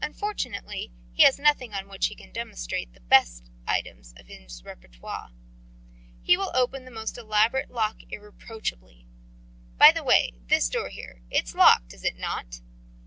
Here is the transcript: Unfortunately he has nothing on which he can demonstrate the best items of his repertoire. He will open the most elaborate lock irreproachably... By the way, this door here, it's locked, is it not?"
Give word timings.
Unfortunately 0.00 0.90
he 1.12 1.24
has 1.24 1.38
nothing 1.38 1.74
on 1.74 1.86
which 1.86 2.06
he 2.06 2.14
can 2.14 2.32
demonstrate 2.32 2.94
the 2.94 3.00
best 3.00 3.50
items 3.66 4.14
of 4.16 4.26
his 4.26 4.64
repertoire. 4.64 5.32
He 6.22 6.34
will 6.38 6.50
open 6.54 6.86
the 6.86 6.90
most 6.90 7.18
elaborate 7.18 7.70
lock 7.70 7.98
irreproachably... 8.08 9.06
By 9.76 9.92
the 9.92 10.02
way, 10.02 10.32
this 10.48 10.70
door 10.70 10.88
here, 10.88 11.20
it's 11.30 11.54
locked, 11.54 11.92
is 11.92 12.04
it 12.04 12.16
not?" 12.16 12.62